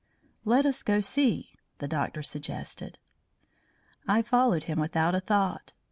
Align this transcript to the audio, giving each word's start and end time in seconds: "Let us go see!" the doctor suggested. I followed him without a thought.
"Let 0.45 0.65
us 0.65 0.81
go 0.81 0.99
see!" 0.99 1.51
the 1.77 1.87
doctor 1.87 2.23
suggested. 2.23 2.97
I 4.07 4.23
followed 4.23 4.63
him 4.63 4.79
without 4.79 5.13
a 5.13 5.19
thought. 5.19 5.73